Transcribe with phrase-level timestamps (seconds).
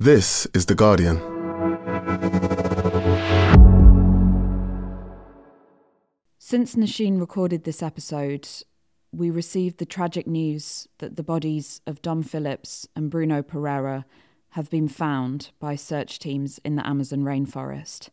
[0.00, 1.16] This is The Guardian.
[6.38, 8.48] Since Nosheen recorded this episode,
[9.10, 14.06] we received the tragic news that the bodies of Dom Phillips and Bruno Pereira
[14.50, 18.10] have been found by search teams in the Amazon rainforest.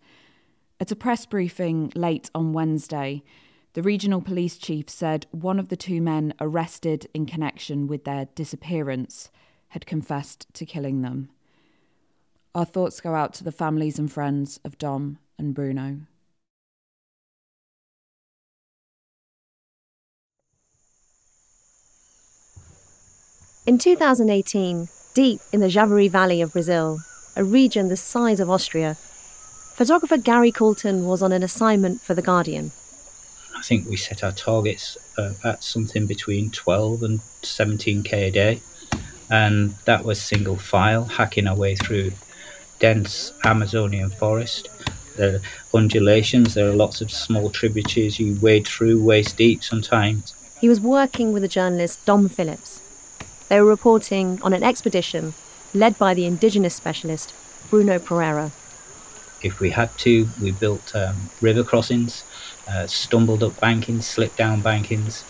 [0.79, 3.21] At a press briefing late on Wednesday,
[3.73, 8.25] the regional police chief said one of the two men arrested in connection with their
[8.33, 9.29] disappearance
[9.67, 11.29] had confessed to killing them.
[12.55, 15.98] Our thoughts go out to the families and friends of Dom and Bruno.
[23.67, 26.99] In 2018, deep in the Javari Valley of Brazil,
[27.35, 32.22] a region the size of Austria, photographer Gary Calton was on an assignment for The
[32.22, 32.72] Guardian.
[33.53, 38.61] I think we set our targets uh, at something between 12 and 17k a day,
[39.30, 42.11] and that was single file, hacking our way through
[42.79, 44.70] dense Amazonian forest.
[45.16, 45.41] The
[45.73, 50.33] undulations, there are lots of small tributaries you wade through waist deep sometimes.
[50.59, 52.81] He was working with the journalist Dom Phillips,
[53.47, 55.33] they were reporting on an expedition
[55.73, 57.33] led by the indigenous specialist
[57.69, 58.52] Bruno Pereira.
[59.44, 62.23] If we had to, we built um, river crossings,
[62.67, 65.23] uh, stumbled up bankings, slipped down bankings,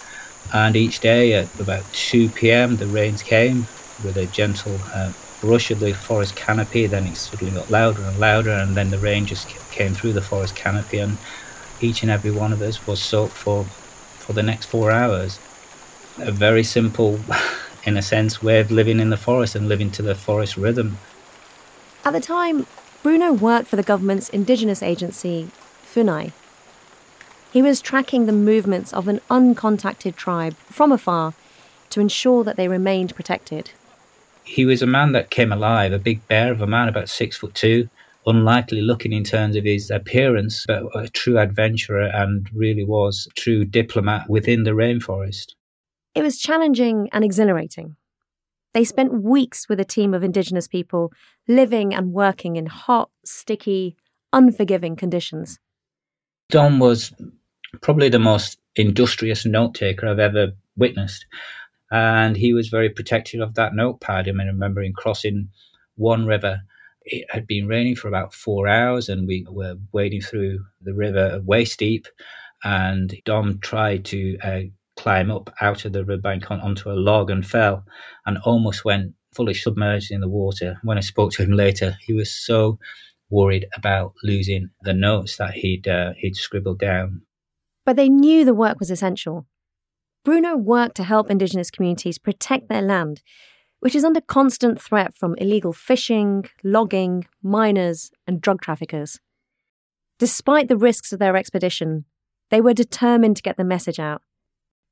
[0.53, 3.67] and each day at about 2 pm the rains came
[4.03, 5.11] with a gentle uh,
[5.45, 6.87] brush of the forest canopy.
[6.87, 10.21] Then it suddenly got louder and louder, and then the rain just came through the
[10.21, 11.17] forest canopy, and
[11.81, 13.65] each and every one of us was soaked for
[14.23, 15.39] for the next four hours.
[16.17, 17.19] A very simple
[17.85, 20.97] in a sense, way of living in the forest and living to the forest rhythm.
[22.03, 22.65] At the time,
[23.03, 25.49] Bruno worked for the government's indigenous agency,
[25.85, 26.31] FUNAI.
[27.53, 31.33] He was tracking the movements of an uncontacted tribe from afar
[31.91, 33.71] to ensure that they remained protected.
[34.45, 37.37] He was a man that came alive, a big bear of a man, about six
[37.37, 37.89] foot two,
[38.25, 43.33] unlikely looking in terms of his appearance, but a true adventurer and really was a
[43.39, 45.53] true diplomat within the rainforest.
[46.13, 47.95] It was challenging and exhilarating.
[48.73, 51.11] They spent weeks with a team of Indigenous people
[51.47, 53.95] living and working in hot, sticky,
[54.33, 55.59] unforgiving conditions.
[56.49, 57.13] Dom was
[57.81, 61.25] probably the most industrious note taker I've ever witnessed.
[61.91, 64.27] And he was very protective of that notepad.
[64.27, 65.49] I mean, I remember in crossing
[65.95, 66.61] one river,
[67.03, 71.41] it had been raining for about four hours, and we were wading through the river
[71.45, 72.07] waist deep.
[72.63, 74.61] And Dom tried to uh,
[74.97, 77.85] climb up out of the riverbank on, onto a log and fell
[78.25, 80.79] and almost went fully submerged in the water.
[80.83, 82.79] When I spoke to him later, he was so
[83.29, 87.21] worried about losing the notes that he'd uh, he'd scribbled down.
[87.85, 89.45] But they knew the work was essential.
[90.25, 93.21] Bruno worked to help indigenous communities protect their land,
[93.79, 99.19] which is under constant threat from illegal fishing, logging, miners, and drug traffickers.
[100.19, 102.05] Despite the risks of their expedition,
[102.49, 104.21] they were determined to get the message out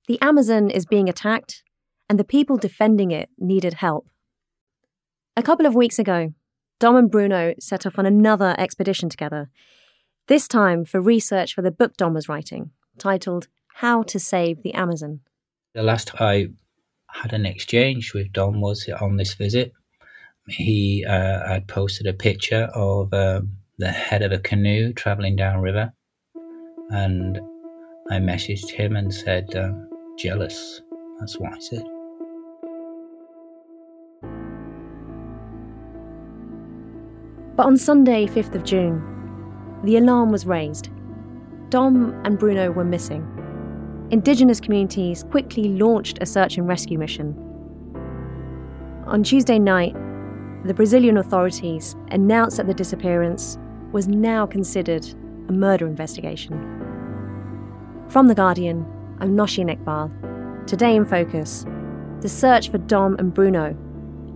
[0.07, 1.63] the Amazon is being attacked,
[2.09, 4.09] and the people defending it needed help.
[5.37, 6.33] A couple of weeks ago,
[6.77, 9.49] Dom and Bruno set off on another expedition together,
[10.27, 14.73] this time for research for the book Dom was writing, titled How to Save the
[14.75, 15.21] Amazon.
[15.73, 16.49] The last I
[17.09, 19.71] had an exchange with Dom was on this visit.
[20.47, 25.91] He uh, had posted a picture of um, the head of a canoe traveling downriver,
[26.89, 27.39] and
[28.11, 30.81] I messaged him and said, um, jealous.
[31.19, 31.83] That's what I said.
[37.55, 39.01] But on Sunday, 5th of June,
[39.83, 40.89] the alarm was raised.
[41.69, 43.32] Dom and Bruno were missing.
[44.11, 47.35] Indigenous communities quickly launched a search and rescue mission.
[49.07, 49.93] On Tuesday night,
[50.65, 53.57] the Brazilian authorities announced that the disappearance
[53.91, 55.05] was now considered
[55.49, 56.53] a murder investigation.
[58.07, 58.85] From The Guardian,
[59.19, 60.67] I'm Nosheen Iqbal.
[60.67, 61.65] Today in Focus,
[62.21, 63.75] the search for Dom and Bruno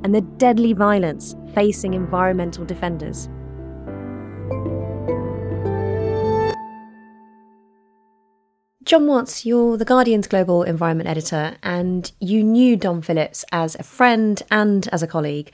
[0.04, 3.30] and the deadly violence facing environmental defenders.
[8.88, 13.84] John Watts, you're The Guardian's global environment editor, and you knew Dom Phillips as a
[13.84, 15.52] friend and as a colleague.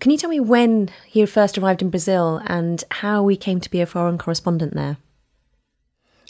[0.00, 3.70] Can you tell me when he first arrived in Brazil and how he came to
[3.70, 4.98] be a foreign correspondent there?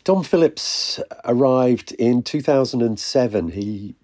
[0.04, 3.48] Dom Phillips arrived in 2007.
[3.48, 3.96] He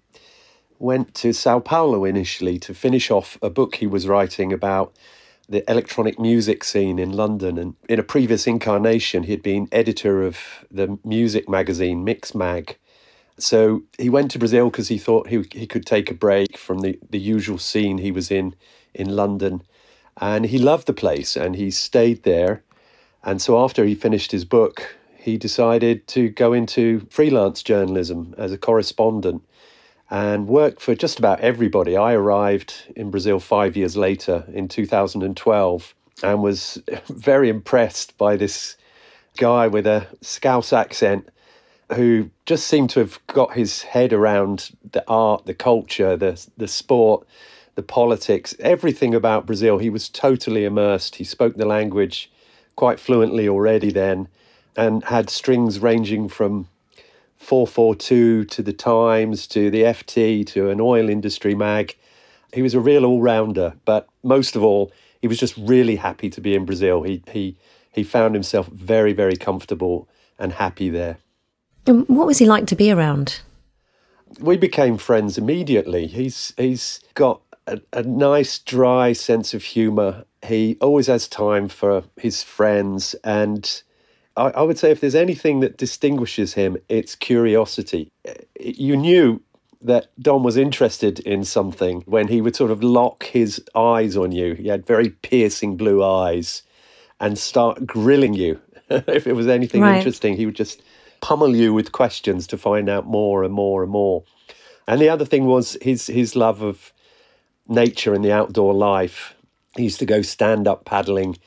[0.77, 4.93] went to Sao Paulo initially to finish off a book he was writing about
[5.49, 7.57] the electronic music scene in London.
[7.57, 12.75] And in a previous incarnation, he'd been editor of the music magazine Mixmag.
[13.39, 16.79] So he went to Brazil because he thought he, he could take a break from
[16.79, 18.55] the, the usual scene he was in
[18.93, 19.63] in London.
[20.17, 22.63] And he loved the place and he stayed there.
[23.23, 28.51] And so after he finished his book, he decided to go into freelance journalism as
[28.51, 29.43] a correspondent
[30.09, 31.95] and worked for just about everybody.
[31.95, 38.75] I arrived in Brazil five years later in 2012 and was very impressed by this
[39.37, 41.29] guy with a Scouse accent
[41.93, 46.67] who just seemed to have got his head around the art, the culture, the the
[46.67, 47.25] sport,
[47.75, 49.77] the politics, everything about Brazil.
[49.77, 51.15] He was totally immersed.
[51.15, 52.31] He spoke the language
[52.75, 54.27] quite fluently already then
[54.75, 56.67] and had strings ranging from
[57.39, 61.95] 442 to the Times to the FT to an oil industry mag.
[62.53, 64.91] He was a real all-rounder, but most of all,
[65.21, 67.03] he was just really happy to be in Brazil.
[67.03, 67.57] He he
[67.91, 70.07] he found himself very very comfortable
[70.37, 71.17] and happy there.
[71.87, 73.41] And what was he like to be around?
[74.39, 76.07] We became friends immediately.
[76.07, 80.25] He's he's got a, a nice dry sense of humor.
[80.45, 83.81] He always has time for his friends and
[84.37, 88.11] I, I would say if there's anything that distinguishes him, it's curiosity.
[88.25, 89.41] Eh, you knew
[89.81, 94.31] that Dom was interested in something when he would sort of lock his eyes on
[94.31, 94.53] you.
[94.53, 96.63] He had very piercing blue eyes
[97.19, 98.59] and start grilling you.
[98.89, 99.97] if it was anything right.
[99.97, 100.81] interesting, he would just
[101.21, 104.23] pummel you with questions to find out more and more and more.
[104.87, 106.91] And the other thing was his his love of
[107.67, 109.35] nature and the outdoor life.
[109.75, 111.37] He used to go stand up paddling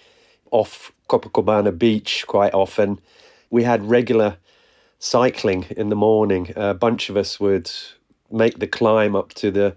[0.52, 2.98] off Copacabana Beach quite often.
[3.50, 4.38] We had regular
[4.98, 6.54] cycling in the morning.
[6.56, 7.70] A bunch of us would
[8.30, 9.76] make the climb up to the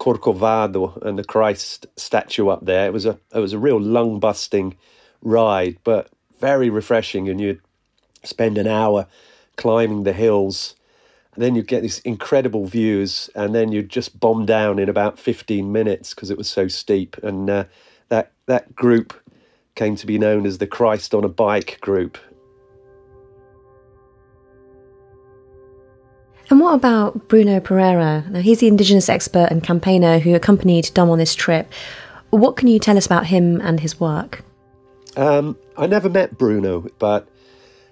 [0.00, 2.86] Corcovado and the Christ statue up there.
[2.86, 4.74] It was a it was a real lung busting
[5.22, 6.10] ride, but
[6.40, 7.28] very refreshing.
[7.28, 7.60] And you'd
[8.24, 9.06] spend an hour
[9.56, 10.74] climbing the hills.
[11.36, 15.18] And then you'd get these incredible views, and then you'd just bomb down in about
[15.20, 17.16] 15 minutes because it was so steep.
[17.22, 17.64] And uh,
[18.08, 19.14] that that group
[19.74, 22.18] came to be known as the Christ on a Bike group.
[26.50, 28.24] And what about Bruno Pereira?
[28.28, 31.72] Now, he's the Indigenous expert and campaigner who accompanied Dom on this trip.
[32.30, 34.44] What can you tell us about him and his work?
[35.16, 37.26] Um, I never met Bruno, but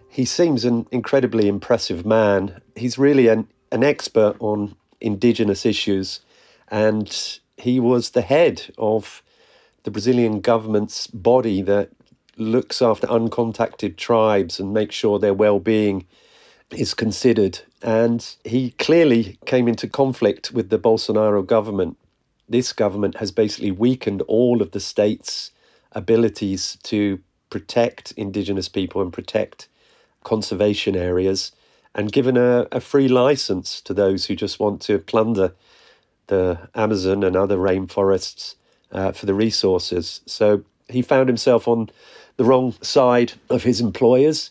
[0.09, 2.61] he seems an incredibly impressive man.
[2.77, 6.21] He's really an, an expert on Indigenous issues,
[6.69, 9.22] and he was the head of
[9.85, 11.91] the Brazilian government's body that
[12.37, 16.07] looks after uncontacted tribes and makes sure their well being
[16.71, 17.61] is considered.
[17.83, 21.99] And he clearly came into conflict with the Bolsonaro government.
[22.49, 25.51] This government has basically weakened all of the state's
[25.93, 27.21] abilities to
[27.51, 29.69] protect indigenous people and protect
[30.25, 31.53] conservation areas
[31.95, 35.55] and given a, a free license to those who just want to plunder
[36.29, 38.55] the Amazon and other rainforests
[38.93, 40.21] uh, for the resources.
[40.27, 41.91] So he found himself on
[42.37, 44.51] the wrong side of his employers.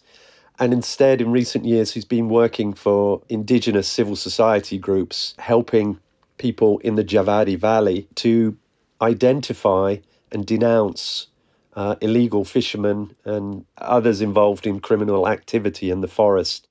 [0.60, 6.00] And instead, in recent years, he's been working for indigenous civil society groups, helping
[6.38, 8.58] people in the Javari Valley to
[9.02, 9.98] identify
[10.32, 11.28] and denounce
[11.76, 16.68] uh, illegal fishermen and others involved in criminal activity in the forest.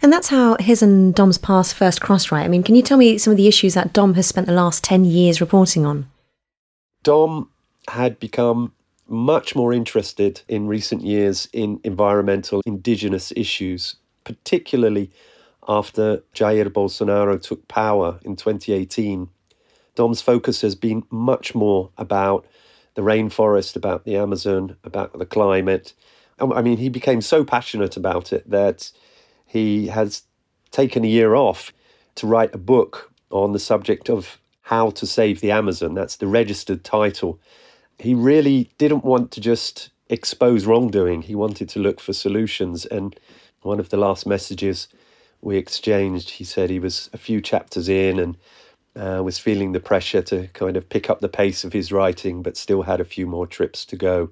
[0.00, 2.44] And that's how his and Dom's paths first crossed, right?
[2.44, 4.52] I mean, can you tell me some of the issues that Dom has spent the
[4.52, 6.08] last 10 years reporting on?
[7.02, 7.50] Dom
[7.88, 8.72] had become
[9.06, 15.10] much more interested in recent years in environmental indigenous issues, particularly
[15.66, 19.28] after Jair Bolsonaro took power in 2018.
[19.94, 22.46] Dom's focus has been much more about
[22.94, 25.94] the rainforest, about the Amazon, about the climate.
[26.38, 28.90] I mean, he became so passionate about it that
[29.46, 30.22] he has
[30.70, 31.72] taken a year off
[32.16, 34.38] to write a book on the subject of
[34.68, 35.94] how to Save the Amazon.
[35.94, 37.40] That's the registered title.
[37.98, 42.84] He really didn't want to just expose wrongdoing, he wanted to look for solutions.
[42.84, 43.18] And
[43.62, 44.88] one of the last messages
[45.40, 48.36] we exchanged, he said he was a few chapters in and
[48.94, 52.42] uh, was feeling the pressure to kind of pick up the pace of his writing,
[52.42, 54.30] but still had a few more trips to go.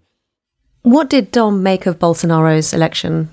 [0.82, 3.30] What did Dom make of Bolsonaro's election?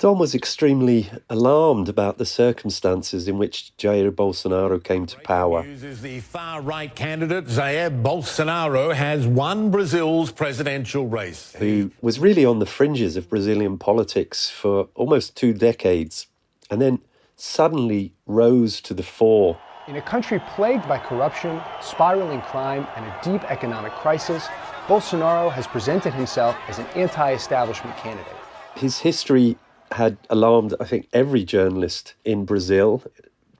[0.00, 5.62] Dom was extremely alarmed about the circumstances in which Jair Bolsonaro came to power.
[5.62, 11.54] the far-right candidate Jair Bolsonaro has won Brazil's presidential race.
[11.58, 16.28] Who was really on the fringes of Brazilian politics for almost two decades,
[16.70, 17.00] and then
[17.36, 19.58] suddenly rose to the fore.
[19.86, 24.48] In a country plagued by corruption, spiraling crime, and a deep economic crisis,
[24.86, 28.32] Bolsonaro has presented himself as an anti-establishment candidate.
[28.76, 29.58] His history
[29.92, 33.02] had alarmed, I think, every journalist in Brazil,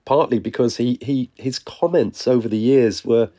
[0.05, 3.29] partly because he, he his comments over the years were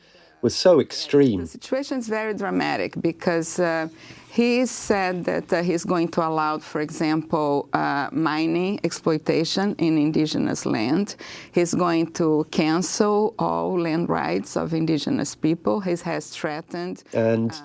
[0.43, 1.39] was so extreme.
[1.41, 3.87] The situation is very dramatic because uh,
[4.29, 10.65] he said that uh, he's going to allow, for example, uh, mining exploitation in indigenous
[10.65, 11.15] land.
[11.53, 15.79] He's going to cancel all land rights of indigenous people.
[15.79, 17.03] He has threatened.
[17.13, 17.61] And uh,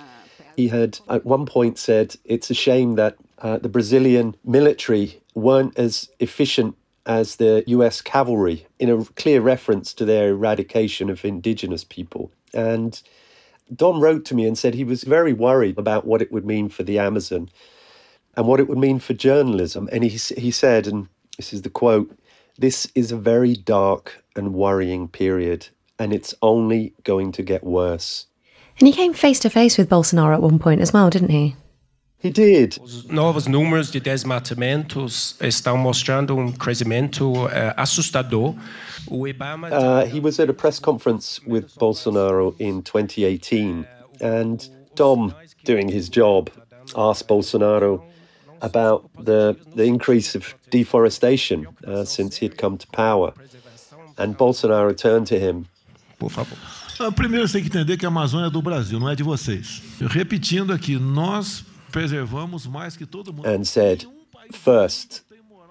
[0.57, 5.79] he had at one point said it's a shame that uh, the Brazilian military weren't
[5.79, 6.77] as efficient
[7.07, 12.31] as the US cavalry, in a clear reference to their eradication of indigenous people.
[12.53, 13.01] And
[13.75, 16.69] Dom wrote to me and said he was very worried about what it would mean
[16.69, 17.49] for the Amazon
[18.37, 19.89] and what it would mean for journalism.
[19.91, 22.15] And he, he said, and this is the quote
[22.59, 28.27] this is a very dark and worrying period, and it's only going to get worse.
[28.81, 31.55] And he came face to face with Bolsonaro at one point as well, didn't he?
[32.23, 32.79] He did.
[32.83, 38.57] Os novos números de desmatamentos estão mostrando um crescimento uh, assustador.
[39.09, 43.87] Uh, he was at a press conference with Bolsonaro in 2018,
[44.21, 45.33] and Dom,
[45.65, 46.51] doing his job,
[46.97, 48.03] asked Bolsonaro
[48.61, 53.33] about the, the increase of deforestation uh, since he'd come to power.
[54.19, 55.67] And Bolsonaro turned to him.
[56.19, 56.59] Por favor.
[56.99, 59.23] Ah, primeiro você tem que entender que a Amazônia é do Brasil, não é de
[59.23, 59.81] vocês.
[60.01, 63.49] Repetindo aqui, nós preservamos mais que todo mundo.
[63.49, 64.05] And said,
[64.53, 65.23] first,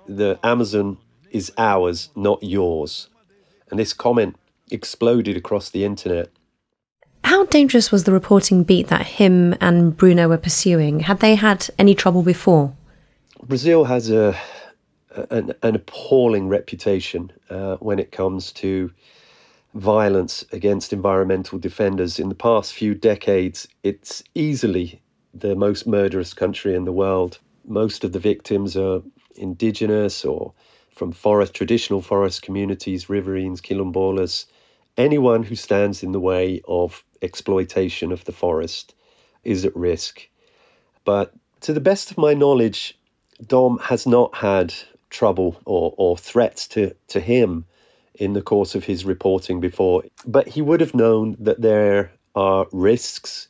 [0.07, 0.97] the Amazon
[1.31, 3.09] is ours, not yours.
[3.69, 4.35] And this comment
[4.71, 6.29] exploded across the internet.
[7.23, 11.01] How dangerous was the reporting beat that him and Bruno were pursuing?
[11.01, 12.73] Had they had any trouble before?
[13.43, 14.37] Brazil has a
[15.29, 18.91] an, an appalling reputation uh, when it comes to
[19.73, 22.19] violence against environmental defenders.
[22.19, 25.01] In the past few decades, it's easily
[25.39, 27.39] the most murderous country in the world.
[27.65, 29.01] Most of the victims are
[29.35, 30.53] indigenous or
[30.91, 34.45] from forest, traditional forest communities, riverines, quilombolas,
[34.97, 38.95] anyone who stands in the way of exploitation of the forest
[39.43, 40.27] is at risk.
[41.05, 42.97] But to the best of my knowledge,
[43.45, 44.73] Dom has not had
[45.09, 47.65] trouble or, or threats to, to him
[48.15, 50.03] in the course of his reporting before.
[50.25, 53.47] But he would have known that there are risks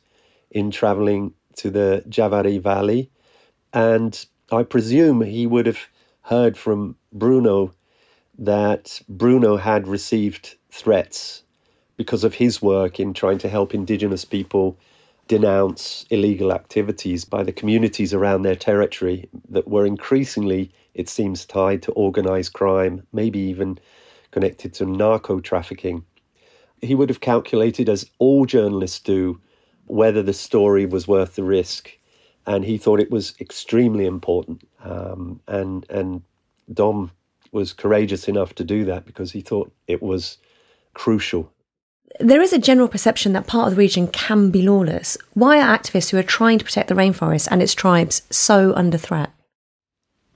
[0.50, 3.10] in traveling to the Javari Valley.
[3.72, 5.80] And I presume he would have
[6.22, 7.74] heard from Bruno
[8.38, 11.42] that Bruno had received threats
[11.96, 14.78] because of his work in trying to help indigenous people
[15.26, 21.82] denounce illegal activities by the communities around their territory that were increasingly, it seems, tied
[21.82, 23.78] to organized crime, maybe even
[24.30, 26.04] connected to narco trafficking.
[26.80, 29.40] He would have calculated, as all journalists do,
[29.88, 31.90] whether the story was worth the risk.
[32.46, 34.66] And he thought it was extremely important.
[34.82, 36.22] Um, and, and
[36.72, 37.10] Dom
[37.52, 40.38] was courageous enough to do that because he thought it was
[40.94, 41.52] crucial.
[42.20, 45.16] There is a general perception that part of the region can be lawless.
[45.34, 48.98] Why are activists who are trying to protect the rainforest and its tribes so under
[48.98, 49.30] threat?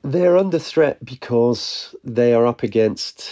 [0.02, 3.30] They're under threat because they are up against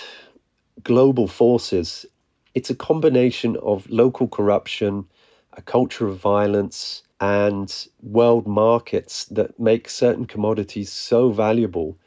[0.83, 2.07] global forces.
[2.55, 5.07] It's a combination of local corruption,
[5.55, 11.99] a culture of violence, and world markets that make certain commodities so valuable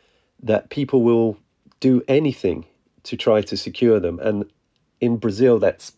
[0.41, 1.37] that people will
[1.79, 2.65] do anything
[3.03, 4.19] to try to secure them.
[4.19, 4.45] And
[5.01, 5.93] in Brazil, that's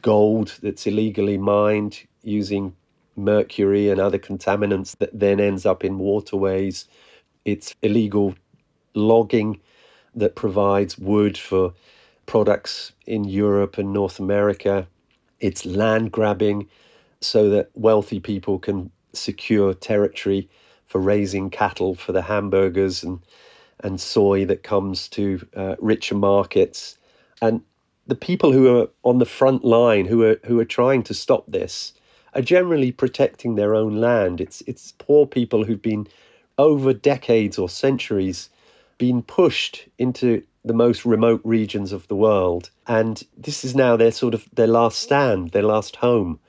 [0.00, 2.74] gold that's illegally mined using
[3.16, 6.88] mercury and other contaminants that then ends up in waterways.
[7.44, 8.34] It's illegal
[8.94, 9.60] logging
[10.14, 11.74] that provides wood for
[12.24, 14.88] products in Europe and North America.
[15.40, 16.68] It's land grabbing
[17.20, 20.48] so that wealthy people can secure territory
[20.86, 23.20] for raising cattle for the hamburgers and,
[23.80, 26.98] and soy that comes to uh, richer markets.
[27.42, 27.62] And
[28.06, 31.44] the people who are on the front line, who are who are trying to stop
[31.48, 31.92] this,
[32.34, 34.40] are generally protecting their own land.
[34.40, 36.06] It's it's poor people who've been
[36.58, 38.48] over decades or centuries
[38.98, 42.70] been pushed into the most remote regions of the world.
[42.88, 46.40] And this is now their sort of their last stand, their last home.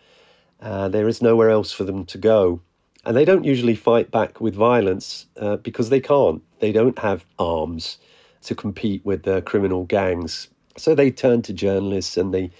[0.60, 2.60] Uh, there is nowhere else for them to go.
[3.06, 6.42] And they don't usually fight back with violence uh, because they can't.
[6.60, 8.00] They don't have arms
[8.42, 10.50] to compete with the criminal gangs.
[10.78, 12.52] So they turn to journalists and they,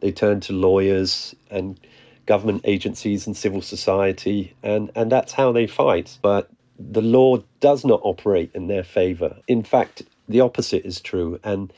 [0.00, 1.80] they turn to lawyers and
[2.26, 6.18] government agencies and civil society, and, and that's how they fight.
[6.22, 9.36] But the law does not operate in their favor.
[9.48, 11.72] In fact, the opposite is true, and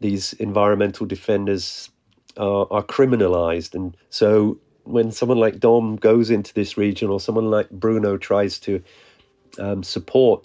[0.00, 1.90] these environmental defenders
[2.36, 3.74] are, are criminalized.
[3.74, 8.58] And so when someone like Dom goes into this region, or someone like Bruno tries
[8.60, 8.82] to
[9.58, 10.44] um, support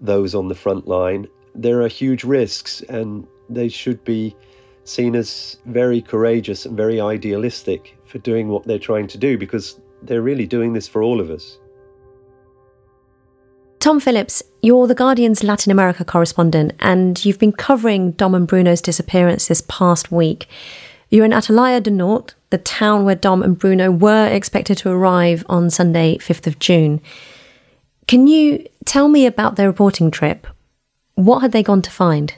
[0.00, 4.34] those on the front line, there are huge risks, and they should be
[4.84, 9.80] seen as very courageous and very idealistic for doing what they're trying to do because
[10.02, 11.58] they're really doing this for all of us.
[13.86, 18.82] Tom Phillips, you're the Guardian's Latin America correspondent, and you've been covering Dom and Bruno's
[18.82, 20.48] disappearance this past week.
[21.08, 25.46] You're in Atalaia do Norte, the town where Dom and Bruno were expected to arrive
[25.48, 27.00] on Sunday, 5th of June.
[28.08, 30.48] Can you tell me about their reporting trip?
[31.14, 32.34] What had they gone to find?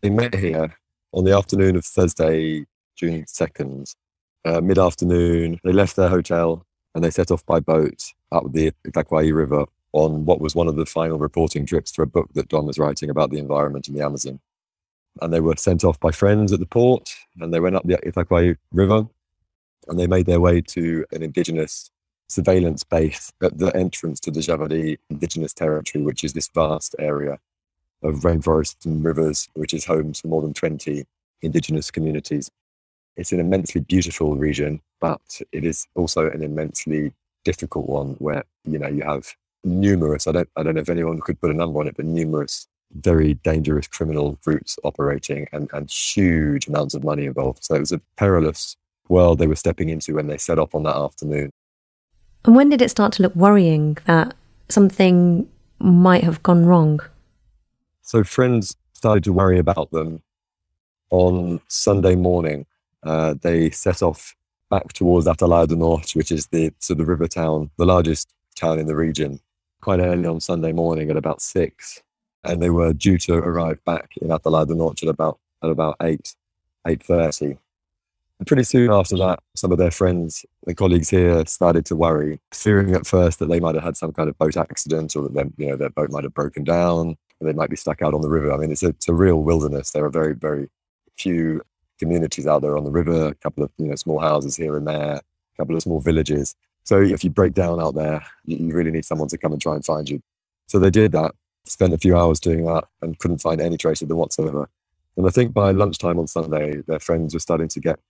[0.00, 0.74] They met here
[1.12, 2.64] on the afternoon of Thursday,
[2.96, 3.94] June 2nd.
[4.42, 6.64] Uh, Mid afternoon, they left their hotel
[6.94, 10.76] and they set off by boat up the Itaquai River on what was one of
[10.76, 13.94] the final reporting trips for a book that Dom was writing about the environment in
[13.94, 14.40] the Amazon.
[15.20, 17.98] And they were sent off by friends at the port and they went up the
[18.06, 19.06] Itaquai River
[19.88, 21.90] and they made their way to an indigenous
[22.28, 27.38] surveillance base at the entrance to the Javari indigenous territory, which is this vast area
[28.02, 31.04] of rainforests and rivers, which is home to more than 20
[31.42, 32.50] indigenous communities.
[33.16, 37.12] It's an immensely beautiful region, but it is also an immensely
[37.44, 41.20] difficult one where, you know, you have numerous, I don't, I don't know if anyone
[41.20, 45.90] could put a number on it, but numerous very dangerous criminal groups operating and, and
[45.90, 47.64] huge amounts of money involved.
[47.64, 48.76] So it was a perilous
[49.08, 51.50] world they were stepping into when they set off on that afternoon.
[52.44, 54.34] And when did it start to look worrying that
[54.68, 55.48] something
[55.78, 57.00] might have gone wrong?
[58.02, 60.22] So friends started to worry about them
[61.10, 62.66] on Sunday morning.
[63.02, 64.34] Uh, they set off
[64.70, 68.78] back towards Atalaia do Norte, which is the sort of river town, the largest town
[68.78, 69.40] in the region,
[69.80, 72.02] quite early on Sunday morning at about six.
[72.44, 75.96] And they were due to arrive back in Atalaia do Norte at about, at about
[76.02, 76.34] eight,
[76.86, 77.58] 8.30.
[78.38, 82.40] And pretty soon after that, some of their friends and colleagues here started to worry,
[82.52, 85.34] fearing at first that they might have had some kind of boat accident or that
[85.34, 88.14] their, you know, their boat might have broken down and they might be stuck out
[88.14, 88.52] on the river.
[88.52, 89.90] I mean, it's a, it's a real wilderness.
[89.90, 90.68] There are very, very
[91.16, 91.62] few
[91.98, 94.86] communities out there on the river, a couple of you know small houses here and
[94.86, 95.22] there, a
[95.56, 96.54] couple of small villages.
[96.88, 99.74] So if you break down out there, you, really need someone to come and try
[99.74, 100.22] and find you.
[100.68, 101.34] So they did that,
[101.66, 104.70] spent a few hours doing that and couldn't find any trace of them whatsoever.
[105.14, 108.00] And I think by lunchtime on Sunday, their friends were starting to get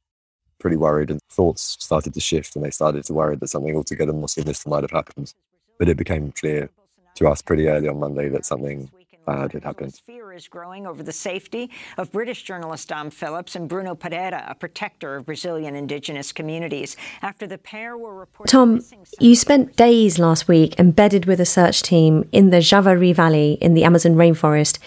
[0.61, 4.13] pretty worried and thoughts started to shift and they started to worry that something altogether
[4.13, 5.35] more sinister might have happened.
[5.77, 6.71] But it became clear
[7.17, 8.89] to us pretty early on Monday that something
[9.29, 9.95] Uh, bad had happened.
[10.07, 14.55] Fear is growing over the safety of British journalist Dom Phillips and Bruno Pereira, a
[14.55, 18.51] protector of Brazilian indigenous communities, after the pair were reported.
[18.51, 18.81] Tom,
[19.21, 23.75] you spent days last week embedded with a search team in the Javari Valley in
[23.75, 24.79] the Amazon rainforest.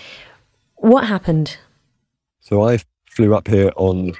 [0.75, 1.57] What happened?
[2.39, 4.13] So I flew up here on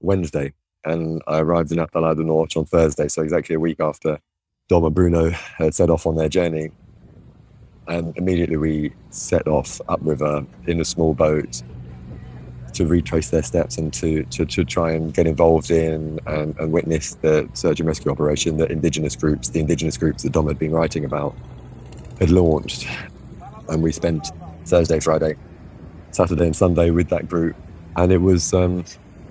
[0.00, 0.52] Wednesday
[0.84, 4.18] and I arrived in Atalaia do Norte on Thursday, so exactly a week after
[4.68, 6.70] Dom and Bruno had set off on their journey.
[7.88, 11.62] And immediately we set off upriver in a small boat
[12.74, 16.72] to retrace their steps and to, to, to try and get involved in and, and
[16.72, 20.58] witness the search and rescue operation that indigenous groups, the indigenous groups that Dom had
[20.58, 21.34] been writing about,
[22.18, 22.86] had launched.
[23.68, 24.28] And we spent
[24.64, 25.36] Thursday, Friday,
[26.12, 27.56] Saturday, and Sunday with that group.
[27.96, 28.84] And it was um,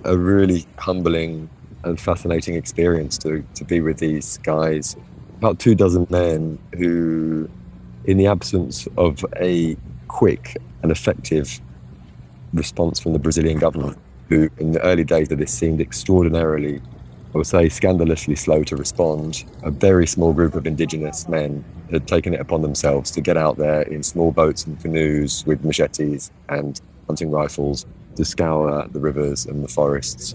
[0.04, 1.50] a really humbling
[1.84, 4.96] and fascinating experience to, to be with these guys.
[5.38, 7.50] About two dozen men who,
[8.04, 9.76] in the absence of a
[10.08, 11.60] quick and effective
[12.52, 16.80] response from the Brazilian government, who in the early days of this seemed extraordinarily,
[17.34, 22.06] I would say, scandalously slow to respond, a very small group of indigenous men had
[22.06, 26.30] taken it upon themselves to get out there in small boats and canoes with machetes
[26.48, 27.86] and hunting rifles
[28.16, 30.34] to scour the rivers and the forests.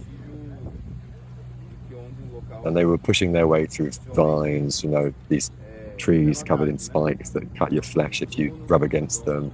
[2.65, 5.51] And they were pushing their way through vines, you know, these
[5.97, 9.51] trees covered in spikes that cut your flesh if you rub against them.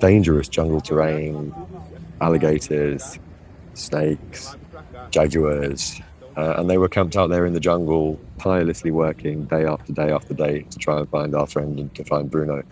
[0.00, 1.54] Dangerous jungle terrain,
[2.20, 3.18] alligators,
[3.74, 4.56] snakes,
[5.10, 6.00] jaguars.
[6.36, 10.10] Uh, and they were camped out there in the jungle, tirelessly working day after day
[10.10, 12.64] after day to try and find our friend and to find Bruno.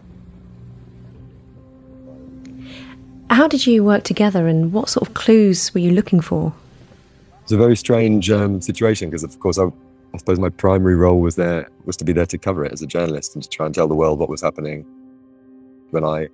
[3.30, 6.52] How did you work together and what sort of clues were you looking for?
[7.42, 9.68] It's a very strange um, situation because, of course, I,
[10.14, 12.82] I, suppose my primary role was there was to be there to cover it as
[12.82, 14.84] a journalist and to try and tell the world what was happening.
[15.90, 16.28] When I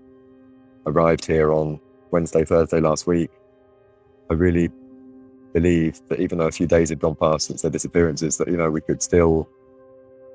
[0.87, 3.31] arrived here on Wednesday, Thursday last week,
[4.31, 4.71] I really
[5.53, 8.57] believed that even though a few days had gone past since their disappearances, that you
[8.57, 9.49] know we could still,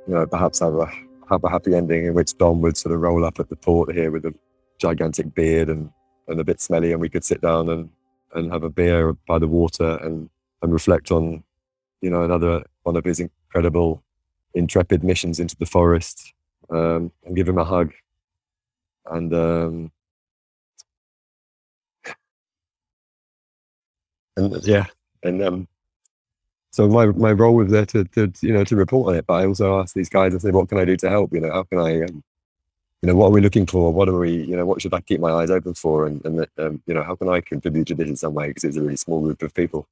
[0.08, 0.90] you know, perhaps have a
[1.30, 3.94] have a happy ending in which Dom would sort of roll up at the port
[3.94, 4.34] here with a
[4.80, 5.90] gigantic beard and
[6.28, 7.90] and a bit smelly, and we could sit down and,
[8.34, 10.30] and have a beer by the water and,
[10.62, 11.44] and reflect on,
[12.04, 14.04] you know, another one of his incredible,
[14.54, 16.34] intrepid missions into the forest,
[16.70, 17.94] um, and give him a hug.
[19.06, 19.92] And um,
[24.36, 24.88] and yeah,
[25.24, 25.68] and um,
[26.72, 29.28] so my, my role was there to, to, you know, to report on it.
[29.28, 31.32] But I also asked these guys, I said, what can I do to help?
[31.32, 32.24] You know, how can I, um,
[33.04, 33.94] you know, what are we looking for?
[33.94, 36.08] What are we, you know, what should I keep my eyes open for?
[36.08, 38.48] And, and um, you know, how can I contribute to this in some way?
[38.48, 39.88] Because it's a really small group of people.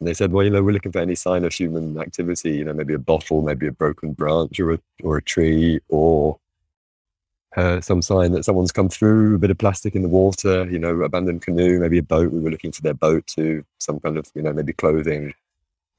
[0.00, 2.64] And they said, well, you know, we're looking for any sign of human activity, you
[2.64, 6.38] know, maybe a bottle, maybe a broken branch or a, or a tree or
[7.56, 10.78] uh, some sign that someone's come through, a bit of plastic in the water, you
[10.78, 12.32] know, abandoned canoe, maybe a boat.
[12.32, 15.34] We were looking for their boat too, some kind of, you know, maybe clothing,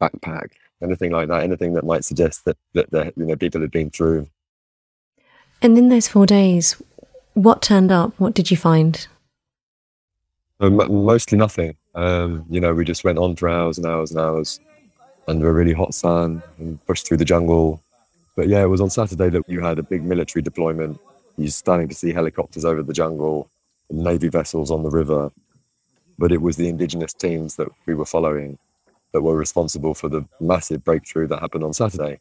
[0.02, 3.72] backpack, anything like that, anything that might suggest that, that, that you know, people had
[3.72, 4.28] been through
[5.62, 6.82] and in those four days,
[7.34, 8.14] what turned up?
[8.18, 9.08] What did you find?
[10.60, 11.76] Um, mostly nothing.
[11.94, 14.60] Um, you know, we just went on for hours and hours and hours
[15.28, 17.82] under a really hot sun and pushed through the jungle.
[18.36, 21.00] But yeah, it was on Saturday that you had a big military deployment.
[21.38, 23.50] You're starting to see helicopters over the jungle,
[23.90, 25.32] navy vessels on the river.
[26.18, 28.58] But it was the indigenous teams that we were following
[29.12, 32.20] that were responsible for the massive breakthrough that happened on Saturday.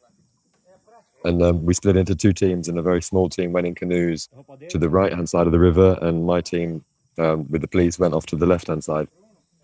[1.23, 4.27] And um, we split into two teams, and a very small team went in canoes
[4.69, 6.83] to the right hand side of the river, and my team
[7.19, 9.07] um, with the police went off to the left hand side.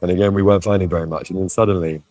[0.01, 1.29] And again, we weren't finding very much.
[1.29, 2.03] And then suddenly,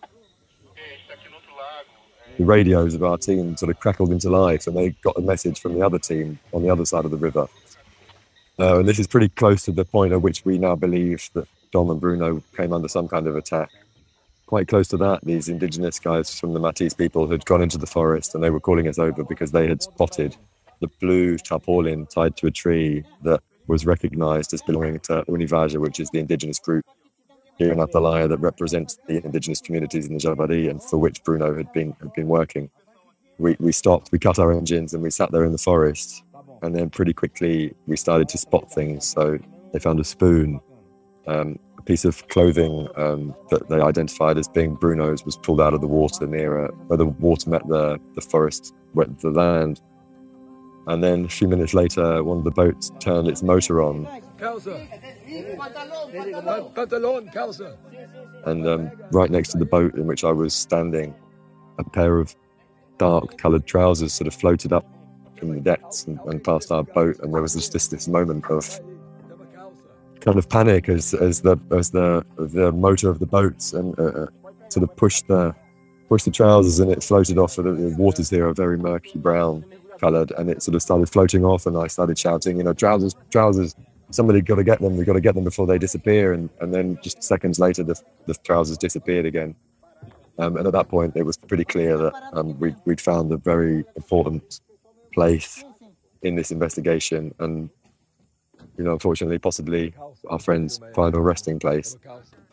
[2.38, 5.60] the radios of our team sort of crackled into life, and they got a message
[5.60, 7.46] from the other team on the other side of the river.
[8.58, 11.46] Uh, and this is pretty close to the point at which we now believe that
[11.72, 13.70] Dom and Bruno came under some kind of attack
[14.46, 17.86] quite close to that, these indigenous guys from the Matis people had gone into the
[17.86, 20.36] forest and they were calling us over because they had spotted
[20.80, 25.98] the blue tarpaulin tied to a tree that was recognized as belonging to Univaja, which
[25.98, 26.84] is the indigenous group
[27.58, 31.56] here in Atalaia that represents the indigenous communities in the Javari and for which Bruno
[31.56, 32.70] had been had been working.
[33.38, 36.22] We, we stopped, we cut our engines and we sat there in the forest.
[36.62, 39.06] And then pretty quickly we started to spot things.
[39.06, 39.38] So
[39.72, 40.60] they found a spoon,
[41.26, 45.74] um, a piece of clothing um, that they identified as being Bruno's was pulled out
[45.74, 49.82] of the water near where the water met the, the forest, wet the land.
[50.86, 54.06] And then a few minutes later, one of the boats turned its motor on.
[58.44, 61.14] And um, right next to the boat in which I was standing,
[61.78, 62.34] a pair of
[62.98, 64.86] dark coloured trousers sort of floated up
[65.38, 67.18] from the decks and, and past our boat.
[67.20, 68.80] And there was just this, this moment of
[70.20, 74.02] kind of panic as as the as the the motor of the boat and uh,
[74.02, 74.26] uh,
[74.68, 75.54] sort of pushed the
[76.08, 77.58] pushed the trousers and it floated off.
[77.58, 79.64] And the waters here are very murky brown
[79.98, 81.66] coloured, and it sort of started floating off.
[81.66, 83.74] And I started shouting, you know, trousers, trousers.
[84.10, 84.96] Somebody got to get them.
[84.96, 86.32] We got to get them before they disappear.
[86.32, 89.54] And and then just seconds later, the the trousers disappeared again.
[90.38, 93.38] Um, and at that point, it was pretty clear that um, we, we'd found a
[93.38, 94.60] very important
[95.14, 95.64] place
[96.22, 97.70] in this investigation, and
[98.76, 99.94] you know, unfortunately, possibly
[100.28, 101.96] our friend's final resting place.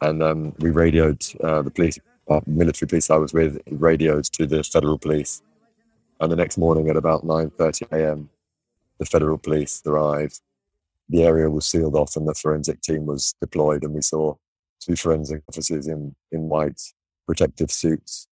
[0.02, 4.46] And um, we radioed uh, the police, uh, military police I was with, radioed to
[4.46, 5.42] the federal police.
[6.20, 8.30] And the next morning at about 9.30 a.m.,
[8.98, 10.39] the federal police arrived.
[11.10, 13.84] The area was sealed off and the forensic team was deployed.
[13.84, 14.36] And we saw
[14.80, 16.82] two forensic officers in, in white
[17.26, 18.28] protective suits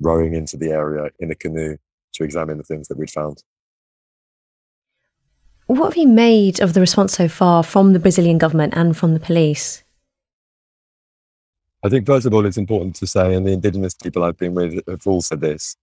[0.00, 1.76] rowing into the area in a canoe
[2.14, 3.42] to examine the things that we'd found.
[5.66, 9.14] What have you made of the response so far from the Brazilian government and from
[9.14, 9.82] the police?
[11.82, 14.54] I think, first of all, it's important to say, and the indigenous people I've been
[14.54, 15.76] with have all said this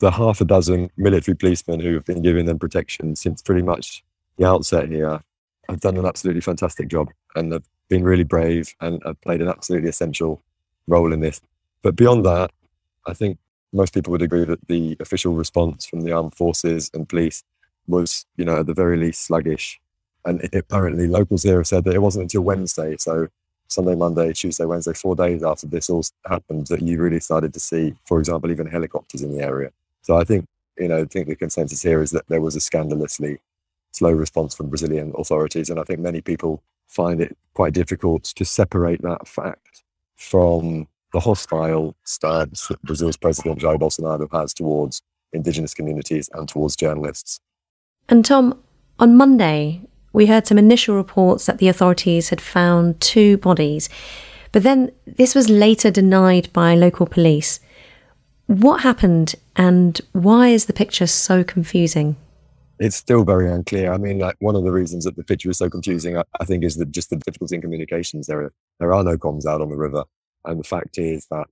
[0.00, 4.04] the half a dozen military policemen who have been giving them protection since pretty much
[4.36, 5.20] the outset here
[5.68, 9.48] have done an absolutely fantastic job and have been really brave and have played an
[9.48, 10.42] absolutely essential
[10.86, 11.40] role in this.
[11.82, 12.50] But beyond that,
[13.06, 13.38] I think
[13.72, 17.44] most people would agree that the official response from the armed forces and police
[17.86, 19.80] was, you know, at the very least sluggish.
[20.24, 23.28] And it, apparently, locals here have said that it wasn't until Wednesday, so
[23.68, 27.60] Sunday, Monday, Tuesday, Wednesday, four days after this all happened, that you really started to
[27.60, 29.70] see, for example, even helicopters in the area.
[30.02, 30.46] So I think,
[30.78, 33.38] you know, I think the consensus here is that there was a scandalously
[33.92, 38.44] slow response from Brazilian authorities, and I think many people find it quite difficult to
[38.44, 39.82] separate that fact
[40.16, 46.76] from the hostile stance that Brazil's president Jair Bolsonaro has towards indigenous communities and towards
[46.76, 47.40] journalists.
[48.08, 48.58] And Tom,
[48.98, 53.88] on Monday, we heard some initial reports that the authorities had found two bodies,
[54.52, 57.60] but then this was later denied by local police.
[58.46, 62.16] What happened and why is the picture so confusing?
[62.80, 63.92] It's still very unclear.
[63.92, 66.44] I mean, like one of the reasons that the picture is so confusing, I, I
[66.44, 68.26] think, is that just the difficulty in communications.
[68.26, 70.04] There are there are no comms out on the river,
[70.44, 71.46] and the fact is that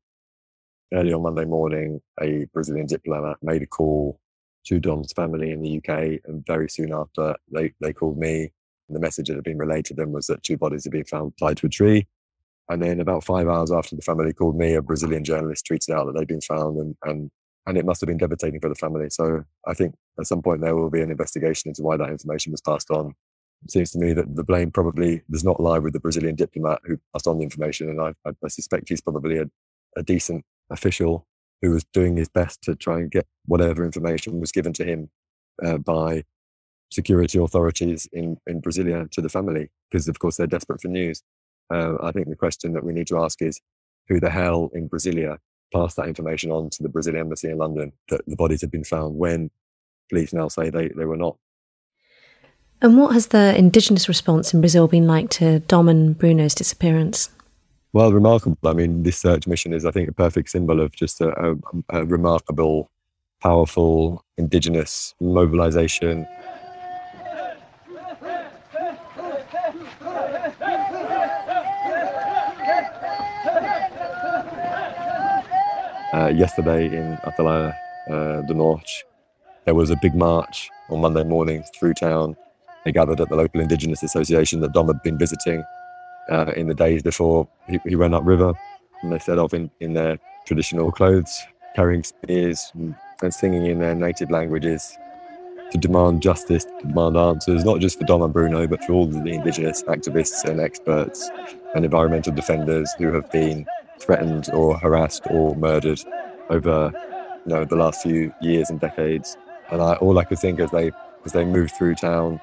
[0.92, 4.20] early on Monday morning, a Brazilian diplomat made a call
[4.66, 6.20] to Dom's family in the UK.
[6.26, 8.52] And very soon after, they, they called me.
[8.88, 11.04] And the message that had been relayed to them was that two bodies had been
[11.04, 12.06] found tied to a tree.
[12.68, 16.06] And then about five hours after the family called me, a Brazilian journalist tweeted out
[16.06, 17.30] that they'd been found and, and,
[17.66, 19.10] and it must have been devastating for the family.
[19.10, 22.52] So I think at some point there will be an investigation into why that information
[22.52, 23.14] was passed on.
[23.64, 26.80] It seems to me that the blame probably does not lie with the Brazilian diplomat
[26.84, 27.88] who passed on the information.
[27.88, 29.46] And I, I, I suspect he's probably a,
[29.96, 31.26] a decent official
[31.62, 35.10] who was doing his best to try and get whatever information was given to him
[35.64, 36.22] uh, by
[36.92, 41.22] security authorities in, in Brasilia to the family, because of course they're desperate for news.
[41.72, 43.60] Uh, I think the question that we need to ask is
[44.08, 45.38] who the hell in Brasilia
[45.72, 48.84] passed that information on to the Brazilian embassy in London that the bodies had been
[48.84, 49.50] found when
[50.08, 51.36] police now say they, they were not.
[52.82, 57.30] And what has the indigenous response in Brazil been like to Dom and Bruno's disappearance?
[57.92, 58.58] Well, remarkable.
[58.64, 61.54] I mean, this search mission is, I think, a perfect symbol of just a, a,
[62.00, 62.90] a remarkable,
[63.40, 66.26] powerful indigenous mobilization
[76.12, 77.74] uh, yesterday in Atalaia
[78.10, 79.04] uh, do Norte.
[79.64, 82.36] There was a big march on Monday morning through town.
[82.84, 85.64] They gathered at the local Indigenous Association that Dom had been visiting
[86.30, 88.54] uh, in the days before he, he went upriver.
[89.02, 93.94] And they set off in, in their traditional clothes, carrying spears and singing in their
[93.94, 94.96] native languages
[95.72, 99.06] to demand justice, to demand answers, not just for Dom and Bruno, but for all
[99.06, 101.28] the Indigenous activists and experts
[101.74, 103.66] and environmental defenders who have been
[103.98, 106.00] threatened or harassed or murdered
[106.50, 106.92] over
[107.46, 109.36] you know the last few years and decades.
[109.70, 110.92] And I, all I could think as they
[111.24, 112.40] as they moved through town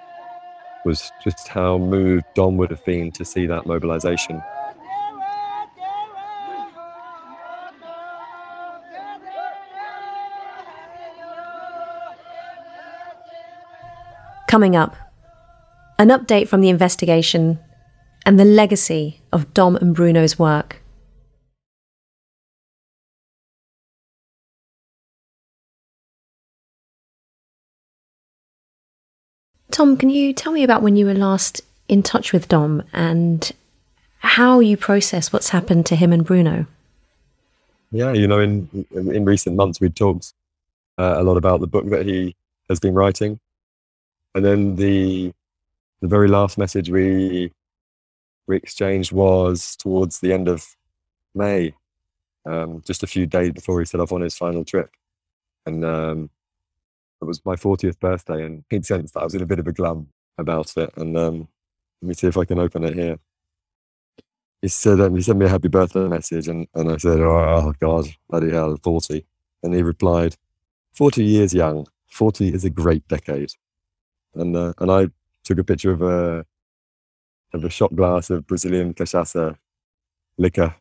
[0.85, 4.41] was just how moved Dom would have been to see that mobilization.
[14.47, 14.95] Coming up,
[15.97, 17.59] an update from the investigation
[18.25, 20.82] and the legacy of Dom and Bruno's work.
[29.73, 33.51] Tom, can you tell me about when you were last in touch with Dom and
[34.19, 36.67] how you process what's happened to him and Bruno?
[37.91, 40.33] Yeah, you know, in in recent months we talked
[40.99, 42.35] uh, a lot about the book that he
[42.69, 43.39] has been writing,
[44.35, 45.33] and then the
[46.01, 47.51] the very last message we
[48.45, 50.75] we exchanged was towards the end of
[51.33, 51.73] May,
[52.45, 54.91] um, just a few days before he set off on his final trip,
[55.65, 56.29] and um,
[57.23, 59.67] it was my 40th birthday, and he'd sensed that I was in a bit of
[59.67, 60.91] a glum about it.
[60.97, 61.47] And um,
[62.01, 63.17] let me see if I can open it here.
[64.61, 67.37] He said, um, he sent me a happy birthday message, and, and I said, oh,
[67.37, 69.25] oh, God, bloody hell, 40.
[69.63, 70.35] And he replied,
[70.93, 73.51] 40 years young, 40 is a great decade.
[74.35, 75.07] And, uh, and I
[75.43, 76.45] took a picture of a,
[77.53, 79.57] of a shot glass of Brazilian cachaça
[80.37, 80.75] liquor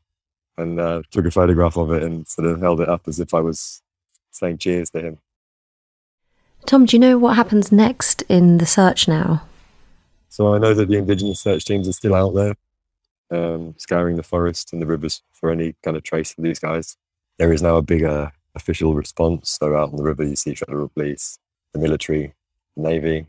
[0.56, 3.34] and uh, took a photograph of it and sort of held it up as if
[3.34, 3.82] I was
[4.30, 5.18] saying cheers to him.
[6.66, 9.42] Tom, do you know what happens next in the search now?
[10.28, 12.54] So I know that the Indigenous search teams are still out there,
[13.30, 16.96] um, scouring the forest and the rivers for any kind of trace of these guys.
[17.38, 19.50] There is now a bigger official response.
[19.50, 21.38] So out on the river, you see federal police,
[21.72, 22.34] the military,
[22.76, 23.26] the navy.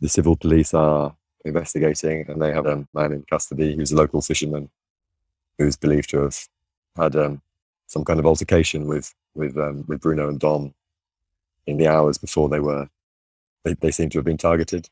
[0.00, 4.20] The civil police are investigating, and they have a man in custody who's a local
[4.20, 4.70] fisherman
[5.58, 6.48] who's believed to have
[6.96, 7.40] had um,
[7.86, 10.74] some kind of altercation with with um, with Bruno and Dom
[11.66, 12.88] in the hours before they were
[13.64, 14.88] they, they seem to have been targeted.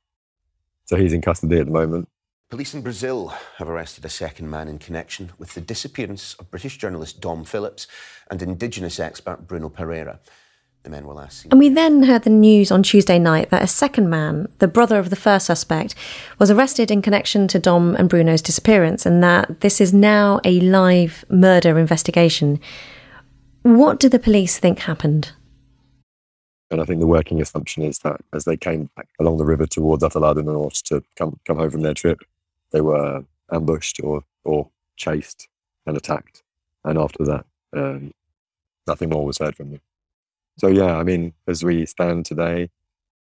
[0.87, 2.09] So he's in custody at the moment.
[2.51, 6.77] Police in Brazil have arrested a second man in connection with the disappearance of British
[6.77, 7.87] journalist Dom Phillips
[8.31, 10.21] and Indigenous expert Bruno Pereira.
[10.83, 11.47] The men will ask.
[11.51, 14.99] And we then heard the news on Tuesday night that a second man, the brother
[14.99, 15.95] of the first suspect,
[16.39, 20.61] was arrested in connection to Dom and Bruno's disappearance, and that this is now a
[20.61, 22.61] live murder investigation.
[23.63, 25.33] What do the police think happened?
[26.73, 29.67] And I think the working assumption is that as they came back along the river
[29.67, 32.21] towards Atalaia in the north to come, come home from their trip,
[32.73, 35.49] they were ambushed or, or chased
[35.85, 36.43] and attacked.
[36.83, 38.13] And after that, um,
[38.87, 39.81] nothing more was heard from them.
[40.57, 42.71] So, yeah, I mean, as we stand today,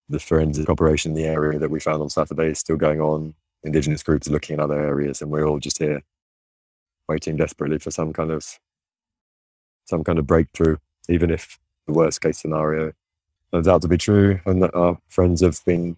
[0.07, 3.33] the forensic operation in the area that we found on Saturday is still going on.
[3.63, 6.03] Indigenous groups are looking in other areas, and we're all just here
[7.09, 8.59] waiting desperately for some kind of
[9.85, 10.77] some kind of breakthrough,
[11.09, 12.93] even if the worst case scenario
[13.53, 15.97] turns out to be true and that our friends have been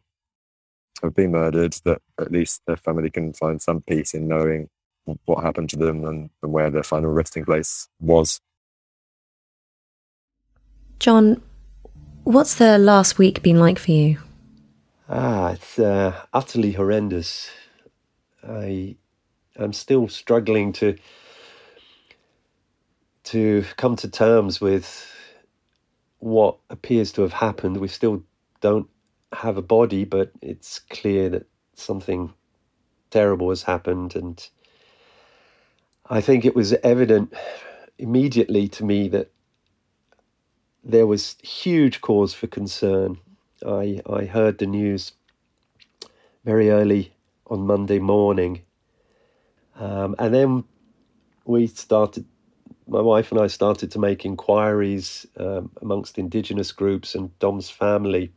[1.01, 4.69] have been murdered, that at least their family can find some peace in knowing
[5.25, 8.39] what happened to them and, and where their final resting place was.
[10.99, 11.41] John,
[12.23, 14.17] what's the last week been like for you?
[15.09, 17.49] Ah, it's uh, utterly horrendous.
[18.47, 18.95] I
[19.57, 20.95] I'm still struggling to
[23.25, 25.07] to come to terms with
[26.23, 27.75] what appears to have happened.
[27.77, 28.23] We still
[28.61, 28.87] don't
[29.33, 32.33] have a body, but it's clear that something
[33.11, 34.15] terrible has happened.
[34.15, 34.47] And
[36.09, 37.33] I think it was evident
[37.97, 39.31] immediately to me that
[40.81, 43.17] there was huge cause for concern.
[43.65, 45.11] I, I heard the news
[46.45, 47.13] very early
[47.47, 48.61] on Monday morning.
[49.75, 50.63] Um, and then
[51.43, 52.25] we started,
[52.87, 58.31] my wife and I started to make inquiries um, amongst indigenous groups and Dom's family.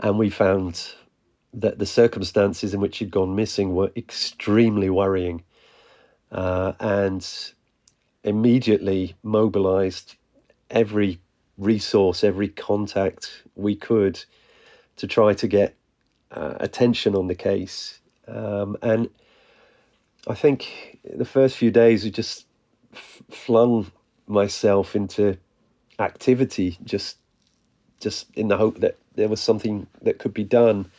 [0.00, 0.86] And we found
[1.54, 5.42] that the circumstances in which he'd gone missing were extremely worrying.
[6.30, 7.26] Uh, and
[8.24, 10.16] immediately mobilized
[10.70, 11.18] every
[11.56, 14.22] resource, every contact we could
[14.96, 15.74] to try to get
[16.30, 18.00] uh, attention on the case.
[18.26, 19.08] Um, and
[20.26, 22.47] I think the first few days I just
[22.92, 23.90] flung
[24.26, 25.36] myself into
[25.98, 27.18] activity, just
[28.00, 30.90] just in the hope that there was something that could be done.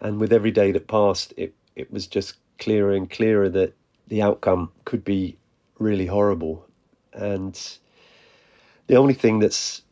[0.00, 3.74] And with every day that passed, it it was just clearer and clearer that
[4.08, 5.36] the outcome could be
[5.78, 6.66] really horrible.
[7.12, 7.58] And
[8.86, 9.82] the only thing that's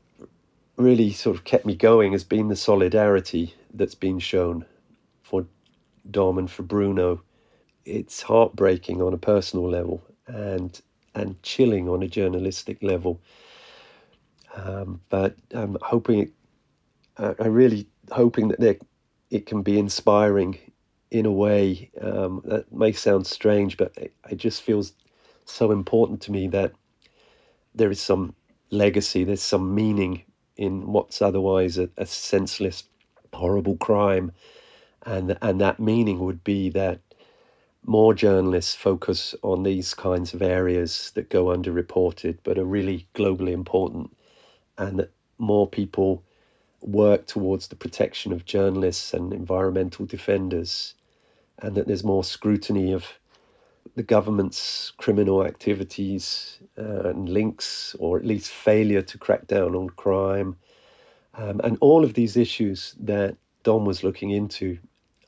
[0.76, 4.64] really sort of kept me going has been the solidarity that's been shown
[5.22, 5.46] for
[6.10, 7.22] Dom and for Bruno.
[7.84, 10.80] It's heartbreaking on a personal level and
[11.16, 13.20] and chilling on a journalistic level.
[14.54, 16.32] Um, but I'm hoping, it,
[17.18, 18.76] I really hoping that there,
[19.30, 20.58] it can be inspiring
[21.10, 21.90] in a way.
[22.00, 24.92] Um, that may sound strange, but it, it just feels
[25.44, 26.72] so important to me that
[27.74, 28.34] there is some
[28.70, 30.22] legacy, there's some meaning
[30.56, 32.84] in what's otherwise a, a senseless,
[33.32, 34.32] horrible crime
[35.06, 37.00] and and that meaning would be that
[37.86, 43.52] more journalists focus on these kinds of areas that go underreported but are really globally
[43.52, 44.14] important
[44.78, 46.22] and that more people
[46.82, 50.94] work towards the protection of journalists and environmental defenders
[51.60, 53.06] and that there's more scrutiny of
[53.94, 59.88] the government's criminal activities uh, and links or at least failure to crack down on
[59.90, 60.56] crime.
[61.34, 64.78] Um, and all of these issues that Dom was looking into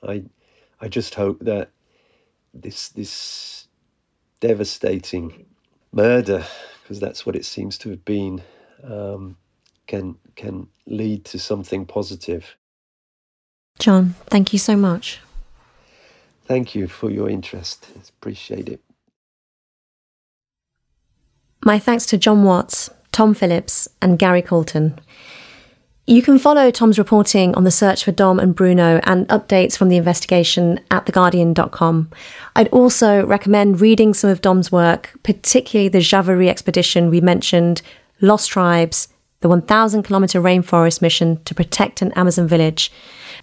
[0.06, 0.24] I
[0.80, 1.70] I just hope that
[2.62, 3.68] this this
[4.40, 5.46] devastating
[5.92, 6.44] murder,
[6.82, 8.42] because that's what it seems to have been,
[8.84, 9.36] um,
[9.86, 12.56] can can lead to something positive.
[13.78, 15.20] John, thank you so much.
[16.44, 17.88] Thank you for your interest.
[18.08, 18.80] Appreciate it.
[21.64, 24.98] My thanks to John Watts, Tom Phillips, and Gary Calton.
[26.08, 29.90] You can follow Tom's reporting on the search for Dom and Bruno and updates from
[29.90, 32.10] the investigation at theguardian.com.
[32.56, 37.82] I'd also recommend reading some of Dom's work, particularly the Javari expedition we mentioned,
[38.22, 39.08] Lost Tribes,
[39.40, 42.90] the 1,000 kilometer rainforest mission to protect an Amazon village.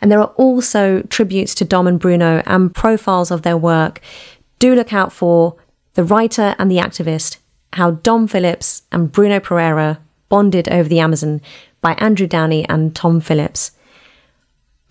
[0.02, 4.02] And there are also tributes to Dom and Bruno and profiles of their work.
[4.58, 5.56] Do look out for
[5.94, 7.38] The Writer and the Activist,
[7.74, 10.00] How Dom Phillips and Bruno Pereira
[10.30, 11.42] Bonded Over the Amazon
[11.86, 13.70] by Andrew Downie and Tom Phillips.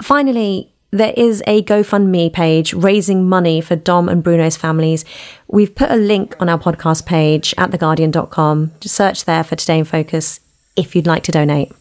[0.01, 5.05] Finally, there is a GoFundMe page raising money for Dom and Bruno's families.
[5.49, 8.71] We've put a link on our podcast page at theguardian.com.
[8.79, 10.39] Just search there for Today in Focus
[10.77, 11.73] if you'd like to donate.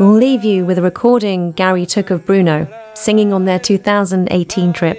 [0.00, 4.98] We'll leave you with a recording Gary took of Bruno singing on their 2018 trip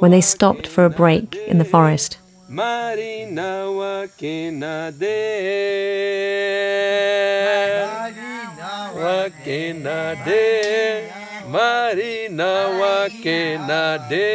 [0.00, 2.18] when they stopped for a break in the forest.
[2.50, 5.22] Marinawa Kenade
[7.86, 11.06] Marinawa Kenade
[11.46, 14.34] Marinawa Kenade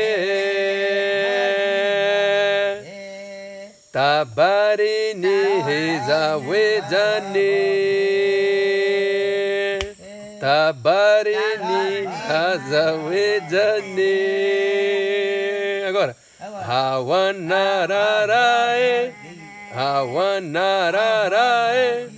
[3.92, 7.52] Tabarini Hazawedani
[10.40, 13.66] Tabarini Hazawedani.
[16.66, 16.74] Wedani Agora
[17.72, 19.14] Hawanararae,
[19.72, 22.10] Hawanararae.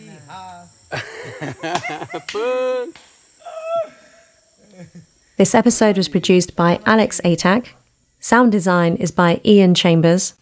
[5.38, 7.74] this episode was produced by Alex Atack.
[8.20, 10.34] Sound design is by Ian Chambers.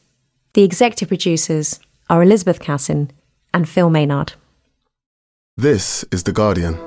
[0.53, 3.12] The executive producers are Elizabeth Cassin
[3.53, 4.36] and Phil Maynard.
[5.58, 6.78] This is The Guardian.